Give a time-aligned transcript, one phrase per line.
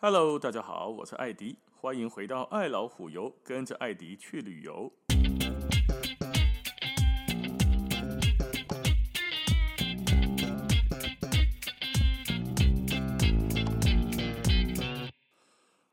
[0.00, 4.92] Hello，大家好，我是艾迪，欢迎回到爱老虎游，跟着艾迪去旅游。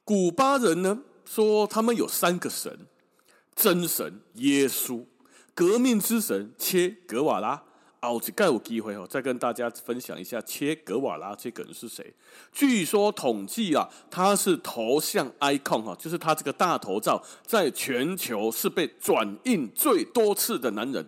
[0.04, 2.86] 古巴人呢说他们有三个神：
[3.56, 5.04] 真神耶稣、
[5.56, 7.64] 革命之神切格瓦拉。
[8.02, 12.14] 好，这个有机会哦，再跟大家分享一下切格瓦拉这个人是谁。
[12.52, 21.04] 据说统计啊，他是头像 icon 哈，就是他这个大头照，在全球是被转印最多次的男人。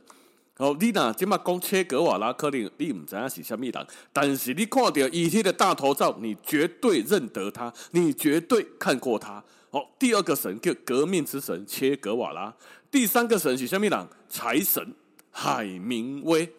[0.55, 9.43] 好，你呐，今嘛讲切格瓦拉，可能你唔知影是虾米人，但是你看到以前的大头照，你绝对认得他，你绝对看过他。
[9.69, 12.51] 好，第二个神叫革命之神切格瓦拉，
[12.89, 14.07] 第三个神是虾米人？
[14.27, 14.95] 财神
[15.29, 16.51] 海明威。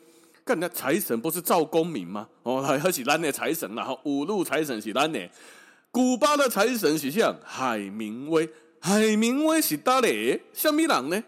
[0.49, 2.27] 看，那财神不是赵公明吗？
[2.43, 5.21] 哦，还是咱的财神，然后五路财神是咱的。
[5.91, 8.49] 古巴的财神是像海明威，
[8.81, 10.41] 海明威是哪里？
[10.55, 11.23] 什么人呢？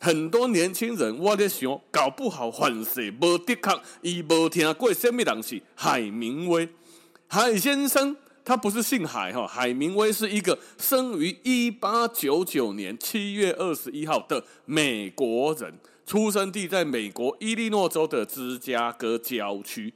[0.00, 6.68] 很多年轻人我在想，搞不好反正无的确，伊无听过什么人是海明威。
[7.28, 15.72] 海先生他不是姓海哈，海明威是一个生于一八九九年七月二十一号的美国人。
[16.06, 19.92] 出生地在美国伊利诺州的芝加哥郊区。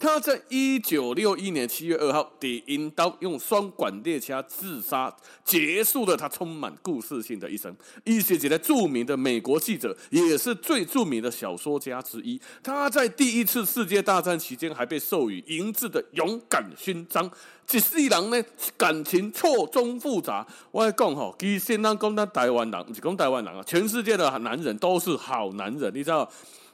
[0.00, 5.12] 他在一九六一年七月二号，给引刀用双管猎枪自杀，
[5.44, 7.74] 结束了他充满故事性的一生。
[8.04, 12.40] 一些几个著名的美国记者，也是最著名的小说家之一。
[12.62, 17.28] 他在第一次世界大战期间，还被授予银质的勇敢勋章。
[17.66, 18.40] 这世人呢，
[18.76, 20.46] 感情错综复杂。
[20.70, 26.30] 我来讲哈，其实咱讲咱台湾人，不是讲台湾人啊，全世界的男人都是好男人，你知道。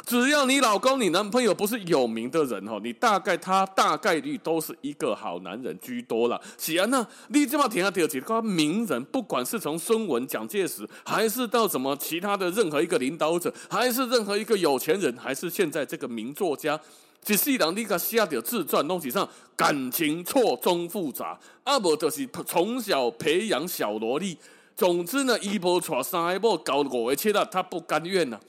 [0.06, 6.40] 只要你老公、你男朋友不是有名的人哦，你大概他大概率都是一个好男人居多了。
[6.58, 16.78] 是啊，那你这么听下第二集，个名人，不管是从孙文、蒋介石，还是到什么其他的任何一个领导者，还是任何一个有钱人，还是现在这个名作家，
[17.22, 19.26] 这世人你个写的自传东西上
[19.56, 24.36] 感情错综复杂，啊不就是从小培养小萝莉。
[24.76, 28.36] 总之呢，一波传三波搞五个，切了他不甘愿呐。
[28.36, 28.40] 啊，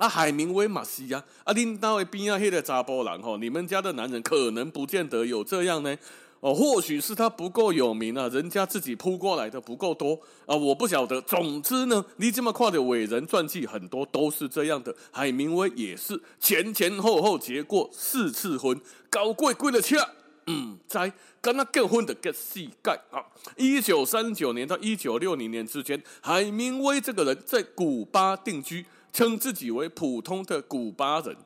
[0.00, 5.94] 那海明威嘛是啊，啊，领导的边啊，黑的查波人吼，你们家的男人可能不见得有这样呢，
[6.40, 10.18] 哦，或许是他不够有名啊，人家自己扑过来的不够多。
[10.46, 11.20] 啊，我不晓得。
[11.20, 18.80] 总之呢，你这么快的伟人传记很多都是这样的，海明威也是前前后后结过四次婚，
[19.10, 19.98] 高贵贵的车，
[20.46, 21.12] 嗯，在
[21.42, 23.20] 跟他结婚的个膝盖啊，
[23.58, 28.86] 一九三九年到一九六零年之间，海明威这个人在古巴定居。
[29.12, 31.36] 称自己为普通的古巴人，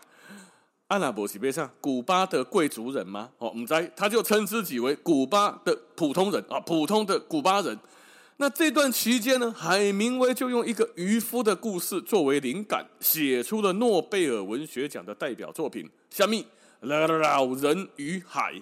[0.88, 3.30] 阿拉伯西贝上古巴的贵族人吗？
[3.38, 7.78] 哦，唔知，他就称自己为古巴的普通人啊，普通的古巴人。
[8.36, 16.44] 那这段期间呢，海明威就用一个渔夫的故事作为灵感，写出了诺贝尔文学奖的代表作品《虾米
[16.80, 17.06] 老
[17.54, 18.52] 人与海》，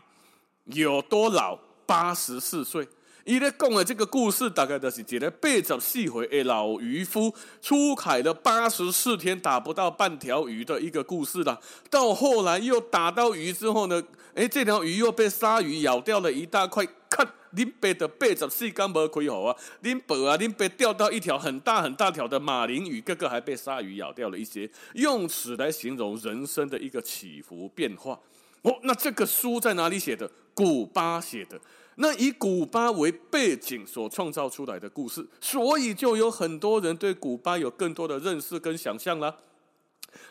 [0.65, 1.59] 有多老？
[1.85, 2.87] 八十四岁。
[3.25, 11.59] 伊咧讲的这个故事，大概就是一个八十四岁的老渔夫出海了八十四天打不到半条鱼的一个故事啦。
[11.89, 14.03] 到后来又打到鱼之后呢，
[14.35, 16.87] 诶，这条鱼又被鲨鱼咬掉了一大块。
[17.09, 28.19] 看，恁爸的八十四天没开好啊，恁爸啊，恁爸钓到一条很大很大条的马林鱼，哥哥还被鲨鱼咬掉了一些，用此来形容人生的一个起伏变化。
[28.63, 30.29] 哦，那这个书在哪里写的？
[30.55, 31.61] 古巴写的。
[32.03, 39.37] 那以古巴为背景所创造出来的故事，所以就有很多人对古巴有更多的认识跟想象啦。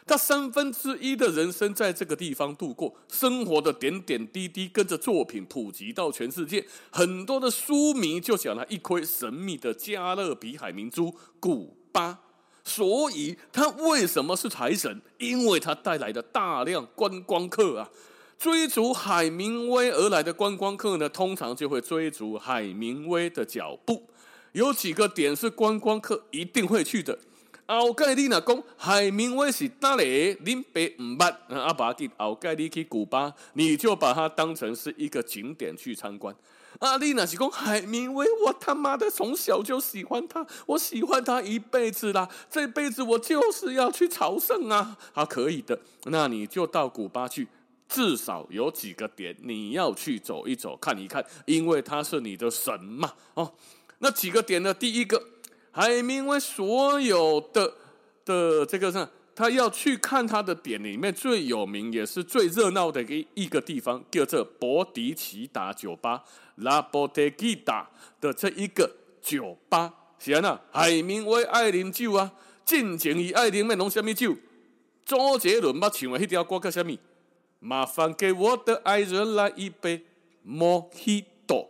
[0.05, 12.19] 他三分之一的人生在这个地方度过，生活的点点滴滴跟着作品普及到全世界，很多的书迷就讲了一窥神秘的加勒比海明珠古巴。
[12.65, 15.01] 所以，他为什么是财神？
[15.19, 17.89] 因为他带来的大量观光客啊。
[18.41, 24.01] 追逐海明威而来的观光客呢，通常就会追逐海明威的脚步。
[24.53, 27.15] 有几个点是观光客一定会去的。
[27.67, 30.33] 奥盖你若讲海明威是哪里？
[30.41, 36.35] 林北唔捌阿爸给后盖你去古巴，你就把它当成是一个景点去参观。
[36.79, 44.97] 阿丽娜是讲海明威，我他妈的从小就喜欢他，我喜欢他一辈子啦，这辈子我就是要去朝圣啊！
[45.13, 47.47] 好，可以的，那你就到古巴去。
[47.91, 53.13] 至少有几个点你要去走一走、看一看，因为他是你的神嘛。
[53.33, 53.53] 哦，
[53.99, 54.73] 那几个点呢？
[54.73, 55.21] 第一个，
[55.71, 57.73] 海明威所有的
[58.23, 59.05] 的这个是
[59.35, 66.23] 他要去看他的点里面最有名也是最热闹的一一个地方，叫做博迪奇达酒吧
[66.55, 67.87] （La Bodeguita）
[68.21, 68.89] 的这一个
[69.21, 69.93] 酒吧。
[70.17, 72.31] 是啊，海明威爱啉酒啊，
[72.63, 74.33] 尽情伊爱啉咩拢什么酒？
[75.03, 76.95] 周杰伦捌唱的迄条歌叫什么？
[77.61, 80.03] 麻烦给我的爱人来一杯
[80.41, 81.69] 莫吉托。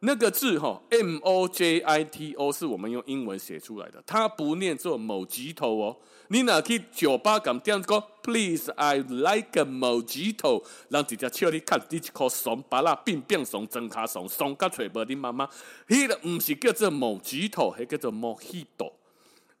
[0.00, 5.96] 那个字哈，M O J I T O 是我们用英文写出来的，它不念作某吉托哦。
[6.28, 10.62] 你哪去酒吧咁点讲？Please, I like a mojito。
[10.88, 15.48] 让直接笑你看，你一颗松巴拉变变松，真卡松松甲嘴巴你妈妈，
[15.88, 18.92] 迄个唔是叫做某吉托，系叫做莫吉托。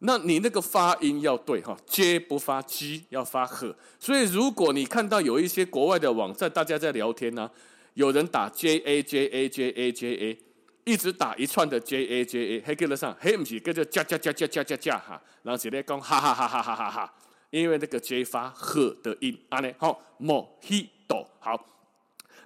[0.06, 3.74] 那你那个发音要对哈，J 不发 G，要发呵。
[3.98, 7.50] 所以如果你看到有一些国外的网站，大家在聊天呢、
[7.94, 10.38] 有人打 J A J A J A J A，
[10.84, 17.14] 一直打一串的 J A J A，还跟得上，还不是跟着加加加加加加加哈，然后直接讲哈哈哈哈哈哈哈，
[17.48, 21.64] 因为那个 J 发呵的音，啊呢，好，Mojito，好，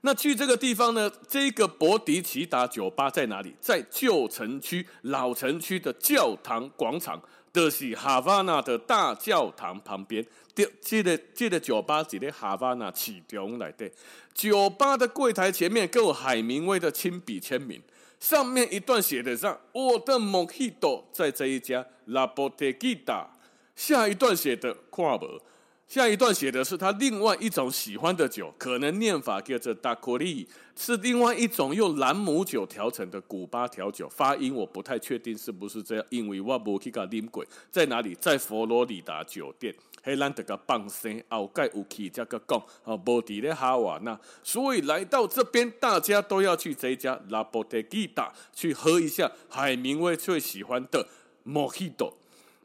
[0.03, 3.53] 那去这个地方呢，这个博迪奇达酒吧在哪里？
[3.61, 7.21] 在旧城区老城区的教堂广场。
[7.53, 10.25] 就是哈瓦那的大教堂旁边，
[10.55, 13.91] 这这个这个酒吧是在哈瓦那市中来的。
[14.33, 17.83] 酒吧的柜台前面有海明威的亲笔签名，
[18.21, 23.27] 上面一段写的上我的 Mojito 在这一家 La Bodeguita，
[23.75, 25.43] 下一段写的跨博。
[25.89, 30.47] 下一段写的是他另外一种喜欢的酒，可能念法叫做 d a q u i
[30.77, 34.07] 是另外一种用朗姆酒调成的古巴调酒。
[34.07, 37.43] 发音我不太确定是不是这样，因为我没去过啉过。
[37.71, 38.15] 在哪里？
[38.21, 39.75] 在佛罗里达酒店。
[40.03, 44.19] 黑兰德个棒声，后盖有去这个讲，哦，无伫咧哈瓦那。
[44.43, 51.09] 所以来到这边，大家都要去这家 La Bodeguita 去喝一下海明威最喜欢的
[51.47, 52.13] Mojito。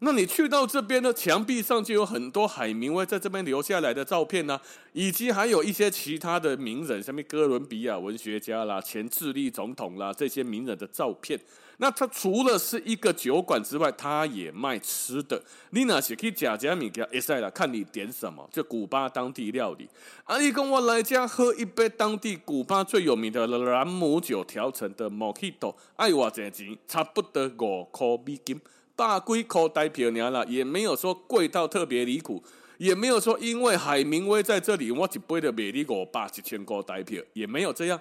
[0.05, 4.61] 那你去到这边呢，墙壁上就有很多海明威在这边留下来的照片呢、啊，
[4.91, 11.39] 以及还有一些其他的名人，像哥伦比亚文学家啦、前智利总统啦这些名人的照片。
[11.77, 15.41] 那它除了是一个酒馆之外，它也卖吃的。
[15.71, 19.87] 你那是去假假米给他一塞啦，看你点什么，就古巴当地料理。
[20.25, 28.59] 阿姨跟我来家喝一杯当地古巴最有名的朗姆酒调成的 Mojito，爱我这钱差不多五块美金。
[28.95, 32.43] 大龟口袋漂亮了，也没有说贵到特别离谱，
[32.77, 37.99] 也没有说因为海明威在这里，我一杯的美丽五百一千块台票，也没有这样。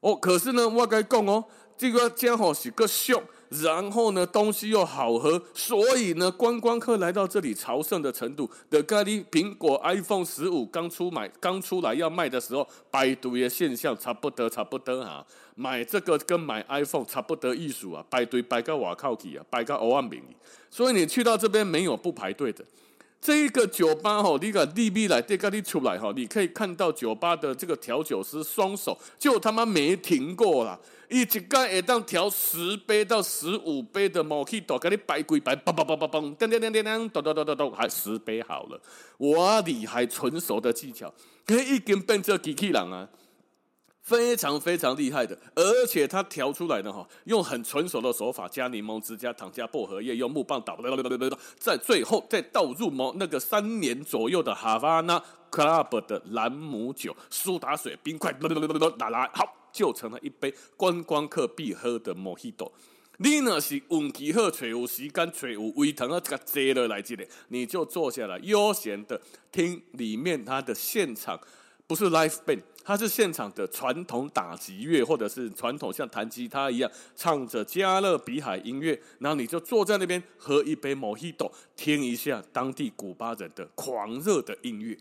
[0.00, 1.44] 哦，可是呢，我该讲哦，
[1.76, 3.22] 这个家伙是个秀。
[3.62, 15.24] 然后呢，东西又好喝，所以呢，观光客来到这里朝圣的程度，的咖喱苹果 iPhone 十五刚出买刚出来要卖的时候，排队的现象差不多差不多哈，
[15.54, 20.22] 买这个跟买 iPhone 差不多艺术啊，排队排到瓦靠去啊，排到欧万名，
[20.70, 22.64] 所以你去到这边没有不排队的。
[23.20, 30.62] 这一个酒吧哈，你个 DB 来这个你出来哈，你可以看到酒吧的这个调酒师双手就他妈没停过
[31.08, 38.80] 了，一直干会当调十杯到十五杯的 Mojito，给你摆几摆，梆梆梆梆梆，噔噔噔噔噔，咚咚咚咚咚，还十杯好了，
[39.18, 41.12] 哇，厉害纯熟的技巧，
[41.46, 43.08] 可以已经变成机器人啊！
[44.02, 50.78] 非常非常厉害的，而且它调出来的哈，用很纯熟的手法，加柠檬汁、加糖、加薄荷叶，用木棒捣，
[51.56, 55.18] 在最后再倒入某那个三年左右的哈瓦那
[55.50, 58.30] Club 的朗姆酒、苏打水、冰块，
[58.98, 62.70] 打来好，就成了一杯观光客必喝的 Mojito。
[63.18, 69.20] 你那是运气好，找有时间，找有胃疼啊，这个坐了来这里，你就坐下来，悠闲的
[69.52, 71.38] 听里面它的现场。
[71.86, 84.96] 不是 live band，它是现场的传统打击乐，或者是传统像弹吉他一样唱着加勒比海音乐，然后你就坐在那边喝一杯 Mojito，听一下当地古巴人的狂热的音乐。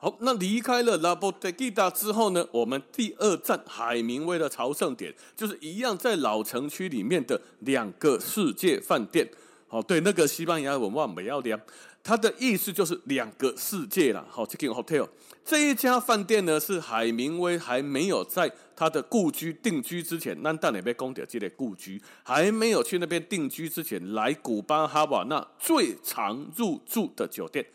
[0.00, 9.28] 好，那离开了 La Bodeguita 之后呢，我们第二站海明威的朝圣点就是一样在老城区里面的两个世界饭店。
[9.66, 11.60] 好，对，那个西班牙文我没要念。
[12.04, 14.24] 它的意思就是两个世界了。
[14.30, 15.06] 好，这间 hotel
[15.44, 27.66] 这一家饭店呢，是海明威还没有在他的故居定居之前，那当然被攻掉这类故居，还没有去那边定居之前，来古巴哈瓦那最常入住的酒店。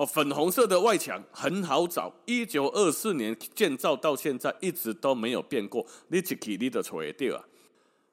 [0.00, 7.44] 哦，粉红色的外墙很好找，一九二四年建造到现在一直都没有变过，你一去你就找得到啊。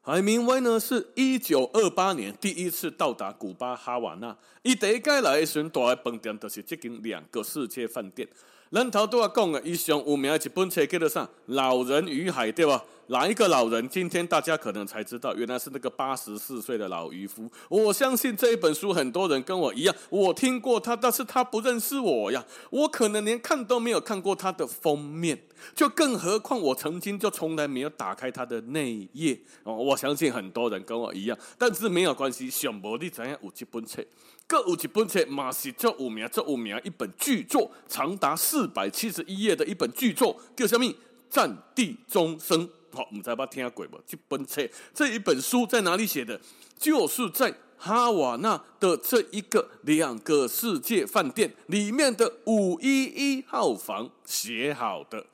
[0.02, 8.28] 海明威呢，是一九二八年第一次到达古巴哈瓦那，伊第一届来的时候，大的饭店就是接近两个世界饭店。
[8.70, 11.24] 咱头拄仔讲的，伊上有名的一本册叫做啥？
[11.46, 12.84] 《老人与海》对吧？
[13.08, 13.88] 哪一个老人？
[13.88, 17.50] 今天大家可能才知道，原来是那个八十四岁的老渔夫。
[17.70, 22.44] 我相信这一本书，很多人跟我一样，我听过他，但是他不认识我呀。
[22.70, 25.42] 我可能连看都没有看过他的封面，
[25.74, 29.40] 就更何况我曾经就从来没有打开他的内页。
[29.64, 32.50] 哦，我相信很多人跟我一样，但是没有关系。
[32.50, 33.40] 想魔力怎样？
[33.42, 34.04] 有这本册，
[34.48, 40.92] 各有一本册，马是这五名，这五名一本巨作，长达四百七十一页的一本巨作，叫什么？
[41.30, 42.68] 战地钟声。
[42.94, 44.00] 好，我们再把听鬼吧。
[44.08, 46.40] 这本册这一本书在哪里写的？
[46.80, 55.26] 就是在哈瓦那的这一个两个世界饭店里面的五一一号房写好的。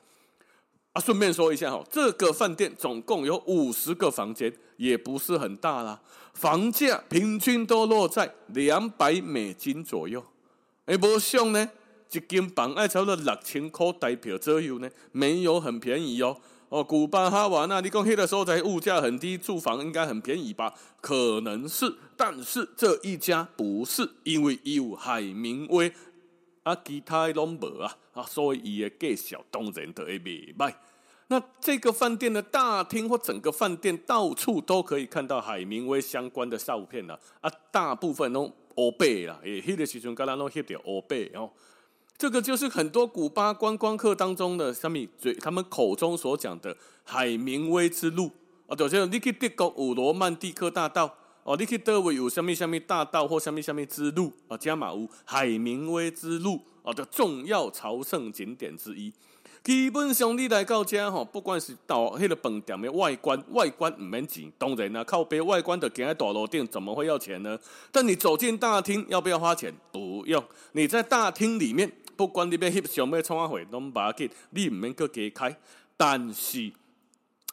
[0.94, 6.00] 啊，顺便说一下哈，这个饭店总共有五十个房间，也不是很大啦。
[6.34, 10.24] 房价平均都落在两百美金左右。
[10.86, 11.68] 哎，不像呢，
[12.12, 16.36] 一间房爱差不多六千块台币左右呢，没有很便宜哦。
[16.68, 20.72] 哦，古巴哈瓦那，你讲黑的时候，在物价很低，住房应该很便宜吧？
[21.00, 25.92] 可能是，但是这一家不是，因为有海明威
[26.64, 30.74] 啊，其他拢无啊，啊，所以伊的介绍当然都会袂歹。
[31.28, 41.50] 那这个饭店的大厅或整个饭店到处都可以看到海明威相关的照片了啊，大部分都欧贝啦，诶，迄个时阵刚刚拢翕到欧贝哦。
[42.16, 48.30] 这个就是很多古巴观光客当中的什么嘴，他们口中所讲的海明威之路
[48.66, 59.12] 啊，就像你去德国有罗曼蒂克大道哦，你去德国有什么什么大道或什么什么之路啊，加马乌海明威之路啊的重要朝圣景点之一。
[59.62, 67.58] 基本上你来到这吼，不管是到迄个饭店的外观，外观唔免钱，当然啦，靠边外观的建在大楼顶，怎么会要钱呢？
[67.90, 69.74] 但你走进大厅要不要花钱？
[69.92, 71.90] 不用，你在大厅里面。
[72.16, 75.56] 不管你要翕相要创啊会，拢无要紧，你毋免阁加开。
[75.96, 76.70] 但是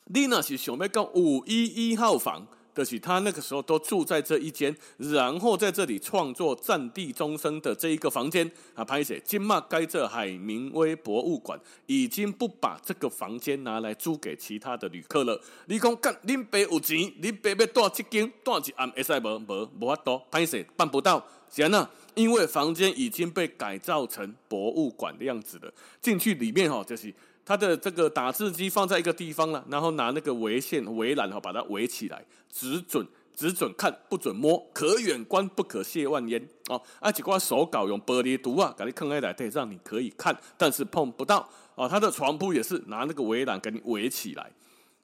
[0.06, 15.40] 你若是想要到五一一号房，就是他那个时候都住在这一间，然后在这里创作《战地钟声》的这一个房间啊，拍摄金马盖这海明威博物馆已经不把这个房间拿来租给其他的旅客了。
[15.66, 19.40] 你讲干，恁爸有钱，恁爸要住这间，住一暗会使无？
[19.40, 21.26] 无无法度，拍摄办不到。
[21.50, 21.90] 行啊。
[22.14, 27.08] 因为房间已经被改造成博物馆的样子了，进去里面哈，就是
[27.46, 33.06] 他的这个打字机放在一个地方了，然后拿那个围线围栏哈把它围起来，只准
[33.36, 36.82] 只准看不准摸，可远观不可亵玩焉哦。
[37.00, 41.90] 而且挂手稿用玻璃图啊，给你看开来，对，让你可以看，但是碰不到哦。
[41.90, 44.52] 他的床铺也是拿那个围栏给你围起来，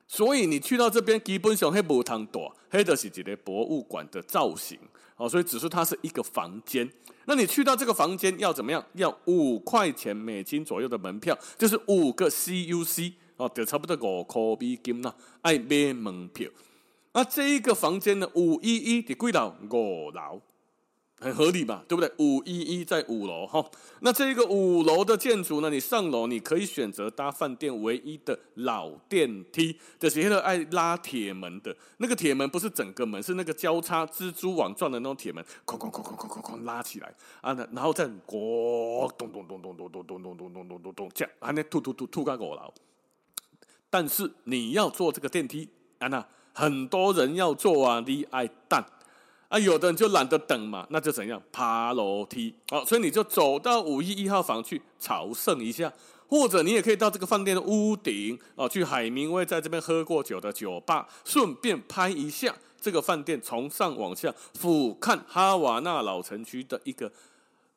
[0.08, 4.78] 所以你去到这边基本上还无通住，黑的是一个博物馆的造型。
[5.18, 6.90] 哦，所以只是它是一个房间。
[7.26, 8.84] 那你去到这个房间要怎么样？
[8.94, 16.50] 要五块钱美金左右的门票，就是五个 CUC 哦，就差不多五块美金啦，爱买门票。
[17.14, 19.58] 那这一个房间呢，五一一的贵到？
[19.70, 20.42] 五楼。
[21.20, 22.12] 很合理吧，对不对？
[22.20, 23.66] 五一一在五楼哈，
[24.02, 25.70] 那这个五楼的建筑呢？
[25.70, 42.72] 你上楼你可以选择搭饭店唯一的老电梯，就是那个爱拉铁门的那个铁门，不是整个门，是那个交叉蜘蛛网状的那种铁门，哐哐哐哐哐哐哐拉起来啊，然后再咣咚咚咚咚咚咚咚咚咚咚咚咚咚这样，还能突突突突到五楼。
[43.90, 48.84] 但是你要坐这个电梯啊，那很多人要坐啊，你爱等。
[49.50, 55.92] 啊，有的人就懒得等嘛，那就怎样爬楼梯哦，所以你就走到五一一号房去朝圣一下，
[56.28, 67.12] 或者你也可以到这个饭店的屋顶哦，去海明威在这边喝过酒的酒吧，顺便拍一下这个饭店从上往下俯瞰哈瓦那老城区的一个。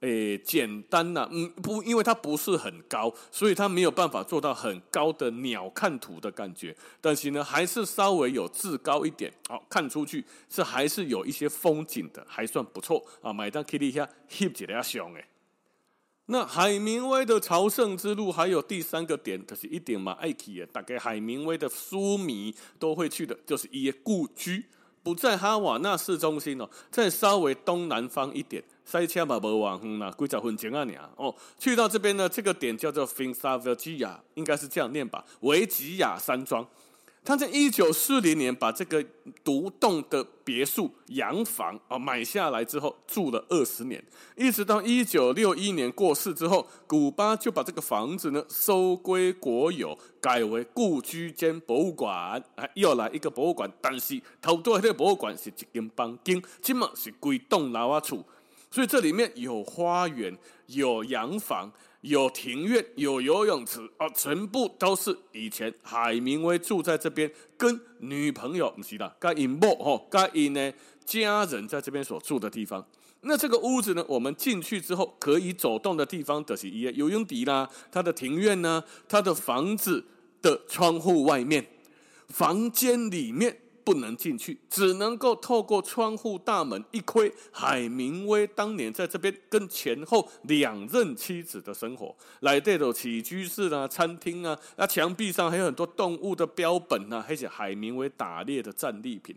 [0.01, 6.75] 诶，简单呐、嗯，不，因为它不是很高，所以它没有办法做到很高的鸟瞰图的感觉。
[7.03, 13.31] 但是呢，还是稍微有至高一点，好、哦、看出去是还是有一些风景的，还算不错啊。
[13.31, 15.27] 买张 Kitty 下翕几下相诶。
[16.27, 24.65] 那海明威的朝圣之路还有第三个点，就是一点嘛爱去的，大概海明威的书迷都会去的，就是伊故居
[25.03, 28.63] 不在哈瓦那市中心哦，在稍微东南方一点。
[28.85, 31.35] 塞车嘛，无远远啦，几十分钟啊，尔哦。
[31.59, 36.67] 去到这边呢，这个点叫做 Finca 应该是这样念吧，维吉亚山庄。
[37.23, 39.05] 他在一九四零年把这个
[39.45, 44.03] 独栋的别墅洋房啊买下来之后，住了二十年，
[44.37, 52.43] 一直到一九六一年过世之后，古巴就把这个房子呢收归国有，改为故居兼博物馆。
[52.57, 58.25] 啊，又来一个博物馆，但是头多这个博物馆是一间房间，基本是规栋楼啊厝。
[58.71, 60.37] 所以这里面有花园，
[60.67, 61.71] 有洋房，
[62.03, 70.73] 有庭院，有游泳池啊，全部都是以前海明威住在这边，跟女朋友不是啦，跟因某吼，跟因呢
[71.05, 72.87] 家人在这边所住的地方。
[73.23, 80.05] 那这个屋子呢，我们进去之后可以走动的地方，就是一游泳池啦，他的庭院呢，他的房子
[80.41, 81.67] 的窗户外面，
[82.29, 83.59] 房间里面。
[83.91, 99.35] 不能进去，只能够透过窗户大门一窥海明威当年在这边跟前后两任妻子的生活，来这种起居室啊、餐厅啊，那墙壁上还有很多动物的标本啊，还有海明威打猎的战利品。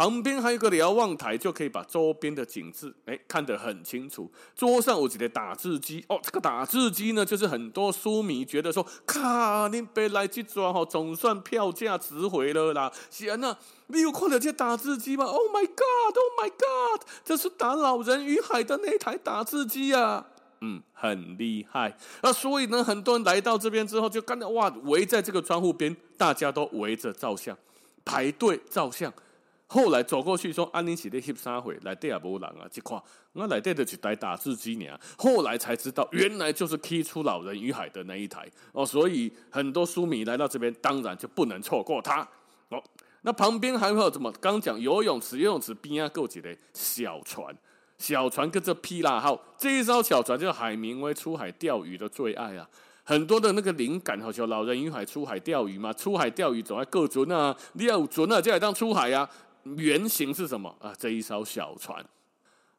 [0.00, 4.32] 旁边还有个瞭望台，就可以把周边的景致哎看得很清楚。
[4.56, 12.90] 桌上有几台打字机哦，这个打字机呢，就是很多书迷觉得说，卡你别来这抓哈，总算票价值回了啦。
[13.10, 17.06] 是啊，你有看到这打字机吗？Oh my god！Oh my god！
[17.22, 20.28] 这是打《老人与海》的那台打字机啊，
[20.62, 21.94] 嗯，很厉害。
[22.22, 27.54] 那所以呢，很多人来到这边之后，就看到哇，围在这个窗户边，大家都围着照相，
[28.02, 29.12] 排队照相。
[29.72, 31.78] 后来走过去说：“安妮是咧翕啥会？
[31.82, 32.66] 来底也无人啊！
[32.72, 33.00] 这块
[33.32, 34.98] 我来底的一台打字机呢。
[35.16, 38.84] 后来才知道，原来就是踢出《老人与海》的那一台哦。
[38.84, 42.26] 所以很多书迷来到这边，当然就不能错过它
[42.70, 42.82] 哦。
[43.22, 44.32] 那旁边还会有什么？
[44.40, 47.56] 刚讲游泳池，游泳池边啊，够几个小船，
[47.96, 49.40] 小船跟着皮拉号。
[49.56, 52.68] 这一艘小船就是海明威出海钓鱼的最爱啊。
[53.04, 59.30] 很多的那个灵感，好像《老人与海》出海钓鱼嘛，出海钓鱼总要够准啊，你要有准啊，就来当出海啊。”
[59.64, 60.92] 原型是什么啊？
[60.98, 62.04] 这一艘小船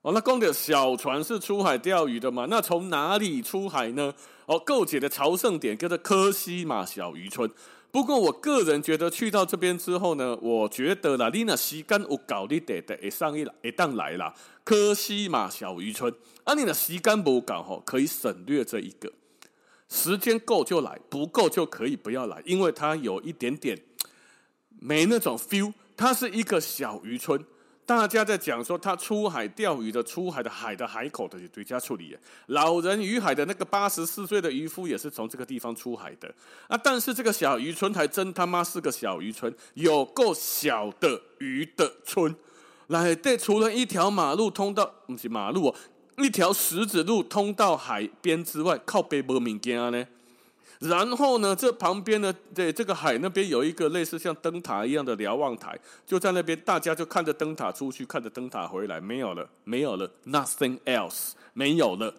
[0.01, 2.47] 哦，那讲的小船是出海钓鱼的嘛？
[2.49, 4.13] 那从哪里出海呢？
[4.47, 7.49] 哦，购姐的朝圣点叫做科西玛小渔村。
[7.91, 14.33] 不过我个人觉得去到这边之后呢，我觉得啦，你那时间有够，你得得会上一来，会当来啦。
[14.63, 16.11] 科西玛小渔村，
[16.45, 19.11] 啊，你那时间不够吼，可以省略这一个。
[19.87, 23.77] 时间够就来，不够就可以不要来，因为它有一点点
[24.79, 25.71] 没那种 feel。
[26.01, 27.39] 它是一个小渔村，
[27.85, 32.17] 大家在讲说他出海钓鱼的出海的海的海口的对家处理。
[32.47, 36.33] 老人与海的那个八十四岁的渔夫也是从这个地方出海的
[36.67, 36.75] 啊。
[36.75, 42.35] 但是这个小渔村还真他妈是个小渔村，有够小的鱼的村。
[42.87, 45.75] 来，对，除了一条马路通到不是马路哦，
[46.17, 50.03] 一条石子路通到海边之外，靠北没物件呢。
[50.81, 62.13] 然后呢，这旁边呢，对这个海那边有一个类似像灯塔一样的瞭望台，就在那边，大家就看着灯塔出去，看着灯塔回来，没有了，没有了，nothing else，没有了。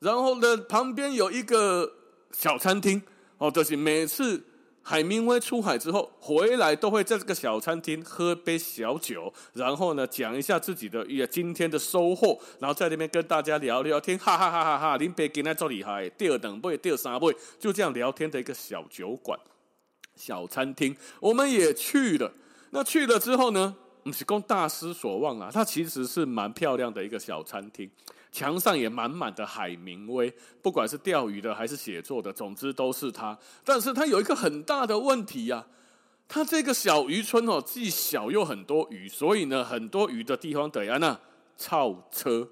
[0.00, 1.90] 然后呢，旁边有一个
[2.32, 3.02] 小餐厅，
[3.38, 4.42] 哦，就是每次。
[4.82, 14.96] 海明威出海之后回来，都会在这个小餐厅喝杯小酒，然后呢，讲一下自己的今天的收获，然后在那边跟大家聊聊天，哈哈哈哈哈！
[14.96, 17.26] 林北今天做厉害，第二等杯，第二三杯，
[17.58, 19.38] 就这样聊天的一个小酒馆、
[20.16, 22.32] 小餐厅，我们也去了。
[22.70, 27.90] 那去了之后呢，不是供大失所望啊，它其实是蛮漂亮的一个小餐厅。
[28.30, 33.36] 墙上也满满的海明威，不管是钓鱼的还是写作的，总之都是他。
[33.64, 35.66] 但是他有一个很大的问题呀、啊，
[36.28, 41.18] 他这个小渔村哦，既小又很多鱼，所以呢，很多鱼的地方得安那
[41.56, 42.48] 超车，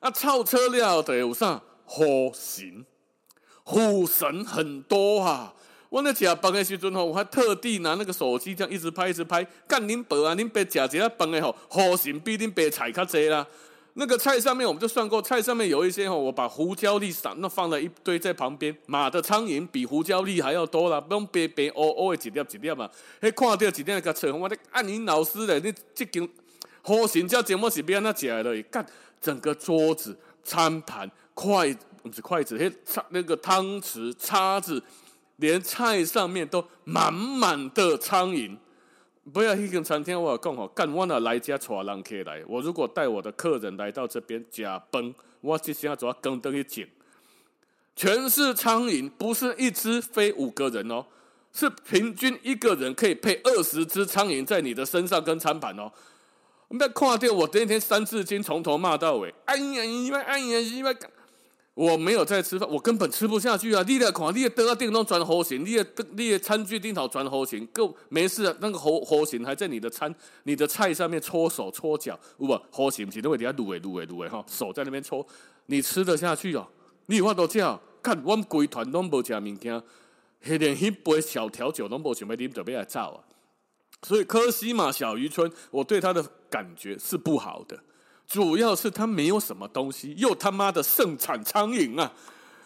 [0.00, 2.84] 啊，超车了得有啥火神，
[3.62, 5.54] 虎神很多啊。
[5.88, 13.46] 我那吃饭的时阵吼，我还特地拿那个手机这样一直拍一直拍，干恁伯啊，恁爸吃这饭的吼，虎神比恁爸菜较济啦。
[13.94, 18.74] 那个菜上面我们就算过，菜上面有一些哦，我把胡椒粒撒，那放了一堆在旁边。
[18.86, 22.88] 马的苍蝇比胡椒粒还要多啦，不用白白哦哦的一粒一粒嘛。
[23.20, 26.26] 嘿，看到一粒个菜，我的按你老师的，你这间
[26.80, 28.84] 好心叫节目是变那起来了，干
[29.20, 32.72] 整个桌子、餐盘、筷不是筷子，嘿，
[33.10, 34.82] 那个汤匙、叉子，
[35.36, 38.56] 连菜上面都满满的苍蝇。
[39.30, 46.88] 不要去跟餐厅我讲吼，干我那来家带人客来，我如果带我的客人来到这边假崩，我就先要做更灯一剪，
[47.94, 51.06] 全是苍蝇，不是一只飞五个人哦，
[51.52, 55.92] 是平均一个人可以配二十只苍蝇在你的身上跟餐盘哦。
[56.70, 60.96] 那看到我那天三字经从头骂到尾，哎呀，因为哎呀，因为。
[61.74, 63.82] 我没有在吃饭，我根本吃不下去啊！
[63.88, 68.54] 你的看，你的得到电动转好形，你的你的餐具电脑转好形，够没事啊。
[68.60, 75.26] 那个好好形还在你的餐、你的菜上面搓手搓脚，不好型不是都会底下撸诶撸诶撸诶哈，手在那边搓，
[75.66, 76.68] 你吃得下去哦？
[77.06, 79.82] 你有话都叫，看我们规团拢无吃物件，
[80.42, 83.24] 连一杯小调酒拢无想要啉，就要来造啊！
[84.02, 87.78] 所以科西玛小渔村，我对他的感觉是不好的。
[88.32, 92.10] 主要是它没有什么东西，又他妈的盛产苍蝇啊！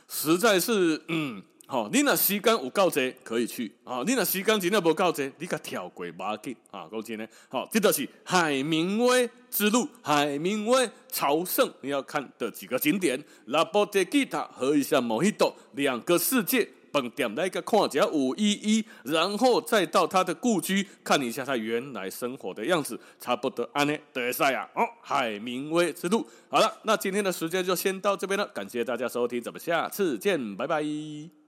[0.09, 1.42] 实在是嗯。
[1.68, 4.00] 好，你那时间有够多可以去啊！
[4.07, 6.87] 你那时间真的无够多，你甲跳过马吉啊！
[6.88, 24.66] 讲真呢，好，这就是海明威之路，海明威朝圣你要看的几个景点：拉波特吉塔喝一下莫希多，两个世界饭店来个看一下五一一，然后再到他的故居看一下他原来生活的样子，差不多安尼得赛啊！
[24.74, 31.45] 哦，海明威之路，好了，那今天的时间就先到这边了，感谢大家收听，咱们下次见，拜拜。